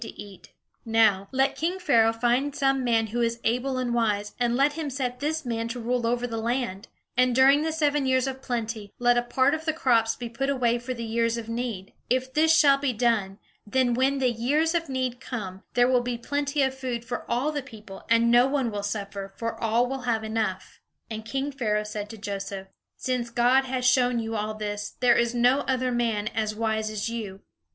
[0.03, 3.07] [Illustration: "The two dreams have the same meaning"] "Now, let king Pharaoh find some man
[3.07, 6.39] who is able and wise, and let him set this man to rule over the
[6.39, 6.87] land.
[7.15, 10.49] And during the seven years of plenty, let a part of the crops be put
[10.49, 11.93] away for the years of need.
[12.09, 13.37] If this shall be done,
[13.67, 17.51] then when the years of need come, there will be plenty of food for all
[17.51, 20.79] the people, and no one will suffer, for all will have enough."
[21.11, 25.35] And king Pharaoh said to Joseph: "Since God has shown you all this, there is
[25.35, 27.41] no other man as wise as you.